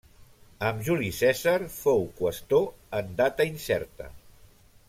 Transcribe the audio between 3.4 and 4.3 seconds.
incerta.